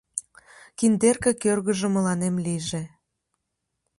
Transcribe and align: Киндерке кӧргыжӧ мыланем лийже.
Киндерке 0.77 1.31
кӧргыжӧ 1.43 1.87
мыланем 1.95 2.35
лийже. 2.45 2.83